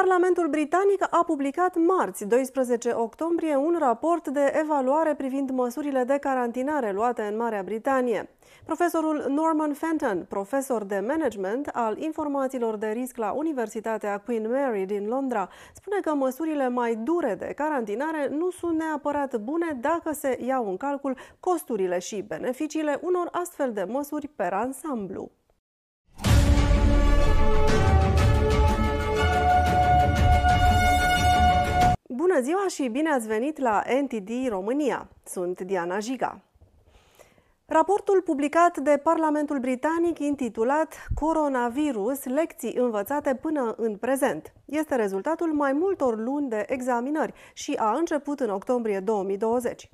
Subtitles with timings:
[0.00, 6.92] Parlamentul britanic a publicat marți, 12 octombrie, un raport de evaluare privind măsurile de carantinare
[6.92, 8.28] luate în Marea Britanie.
[8.64, 15.06] Profesorul Norman Fenton, profesor de management al informațiilor de risc la Universitatea Queen Mary din
[15.06, 20.68] Londra, spune că măsurile mai dure de carantinare nu sunt neapărat bune dacă se iau
[20.68, 25.30] în calcul costurile și beneficiile unor astfel de măsuri per ansamblu.
[32.64, 35.08] Bună ziua și bine ați venit la NTD România.
[35.24, 36.40] Sunt Diana Jiga.
[37.66, 45.72] Raportul publicat de Parlamentul Britanic intitulat Coronavirus, lecții învățate până în prezent, este rezultatul mai
[45.72, 49.90] multor luni de examinări și a început în octombrie 2020.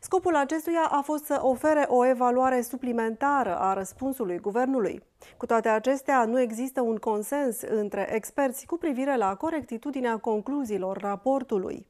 [0.00, 5.02] Scopul acestuia a fost să ofere o evaluare suplimentară a răspunsului guvernului.
[5.36, 11.86] Cu toate acestea, nu există un consens între experți cu privire la corectitudinea concluziilor raportului.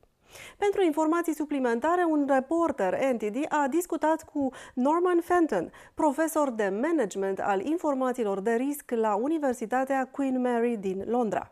[0.59, 7.67] Pentru informații suplimentare, un reporter NTD a discutat cu Norman Fenton, profesor de management al
[7.67, 11.49] informațiilor de risc la Universitatea Queen Mary din Londra.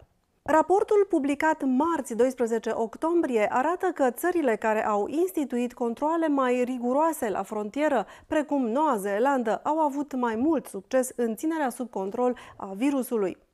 [0.48, 7.42] Raportul publicat marți 12 octombrie arată că țările care au instituit controle mai riguroase la
[7.42, 13.45] frontieră, precum Noua Zeelandă, au avut mai mult succes în ținerea sub control a virusului.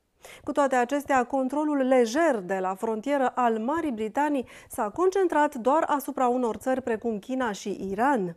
[0.43, 6.27] Cu toate acestea, controlul lejer de la frontieră al Marii Britanii s-a concentrat doar asupra
[6.27, 8.35] unor țări precum China și Iran.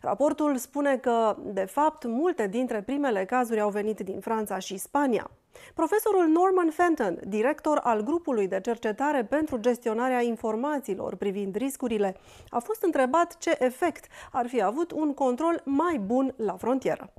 [0.00, 5.30] Raportul spune că, de fapt, multe dintre primele cazuri au venit din Franța și Spania.
[5.74, 12.16] Profesorul Norman Fenton, director al grupului de cercetare pentru gestionarea informațiilor privind riscurile,
[12.48, 17.12] a fost întrebat ce efect ar fi avut un control mai bun la frontieră.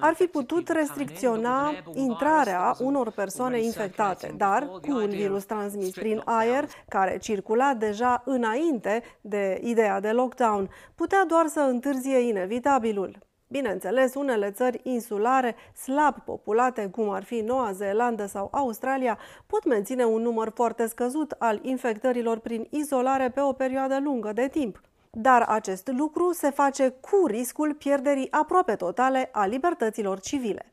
[0.00, 6.68] Ar fi putut restricționa intrarea unor persoane infectate, dar cu un virus transmis prin aer,
[6.88, 13.18] care circula deja înainte de ideea de lockdown, putea doar să întârzie inevitabilul.
[13.48, 20.04] Bineînțeles, unele țări insulare, slab populate, cum ar fi Noua Zeelandă sau Australia, pot menține
[20.04, 24.80] un număr foarte scăzut al infectărilor prin izolare pe o perioadă lungă de timp.
[25.18, 30.72] Dar acest lucru se face cu riscul pierderii aproape totale a libertăților civile.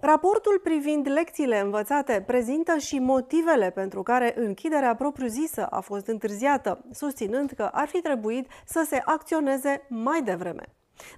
[0.00, 7.50] Raportul privind lecțiile învățate prezintă și motivele pentru care închiderea propriu-zisă a fost întârziată, susținând
[7.50, 10.62] că ar fi trebuit să se acționeze mai devreme.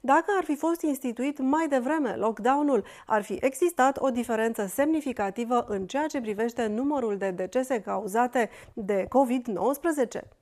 [0.00, 5.86] Dacă ar fi fost instituit mai devreme lockdown-ul, ar fi existat o diferență semnificativă în
[5.86, 10.39] ceea ce privește numărul de decese cauzate de COVID-19.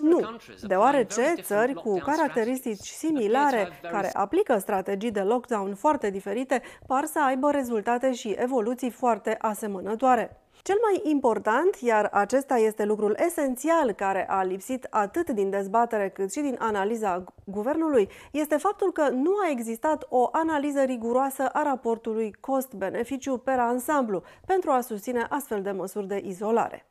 [0.00, 0.36] Nu,
[0.66, 7.50] deoarece țări cu caracteristici similare, care aplică strategii de lockdown foarte diferite, par să aibă
[7.50, 10.38] rezultate și evoluții foarte asemănătoare.
[10.62, 16.32] Cel mai important, iar acesta este lucrul esențial care a lipsit atât din dezbatere cât
[16.32, 22.32] și din analiza guvernului, este faptul că nu a existat o analiză riguroasă a raportului
[22.40, 26.86] cost-beneficiu per ansamblu pentru a susține astfel de măsuri de izolare.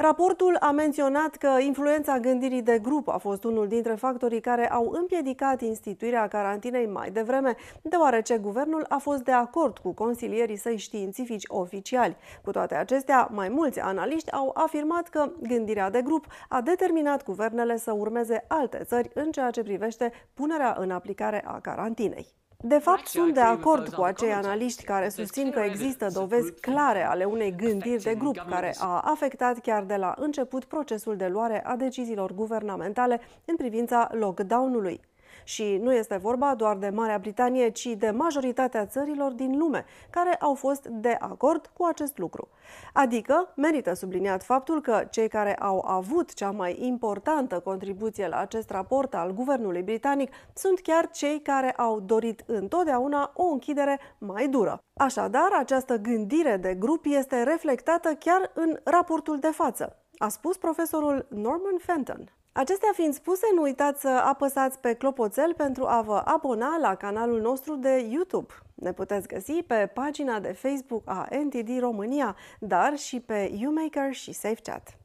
[0.00, 4.90] Raportul a menționat că influența gândirii de grup a fost unul dintre factorii care au
[4.90, 11.44] împiedicat instituirea carantinei mai devreme, deoarece guvernul a fost de acord cu consilierii săi științifici
[11.46, 12.16] oficiali.
[12.44, 17.76] Cu toate acestea, mai mulți analiști au afirmat că gândirea de grup a determinat guvernele
[17.76, 22.36] să urmeze alte țări în ceea ce privește punerea în aplicare a carantinei.
[22.64, 27.24] De fapt, sunt de acord cu acei analiști care susțin că există dovezi clare ale
[27.24, 31.76] unei gândiri de grup care a afectat chiar de la început procesul de luare a
[31.76, 35.00] deciziilor guvernamentale în privința lockdown-ului.
[35.48, 40.34] Și nu este vorba doar de Marea Britanie, ci de majoritatea țărilor din lume, care
[40.34, 42.48] au fost de acord cu acest lucru.
[42.92, 48.70] Adică, merită subliniat faptul că cei care au avut cea mai importantă contribuție la acest
[48.70, 54.78] raport al guvernului britanic sunt chiar cei care au dorit întotdeauna o închidere mai dură.
[55.00, 61.26] Așadar, această gândire de grup este reflectată chiar în raportul de față, a spus profesorul
[61.30, 62.37] Norman Fenton.
[62.58, 67.40] Acestea fiind spuse, nu uitați să apăsați pe clopoțel pentru a vă abona la canalul
[67.40, 68.52] nostru de YouTube.
[68.74, 74.32] Ne puteți găsi pe pagina de Facebook a NTD România, dar și pe YouMaker și
[74.32, 74.98] SafeChat.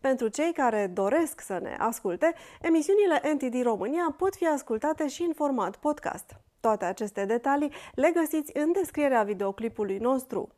[0.00, 5.32] Pentru cei care doresc să ne asculte, emisiunile NTD România pot fi ascultate și în
[5.32, 6.36] format podcast.
[6.60, 10.48] Toate aceste detalii le găsiți în descrierea videoclipului nostru.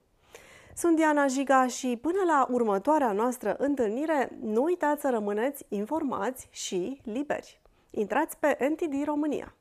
[0.75, 7.01] Sunt Diana Jiga și până la următoarea noastră întâlnire, nu uitați să rămâneți informați și
[7.05, 7.61] liberi.
[7.91, 9.55] Intrați pe NTD România.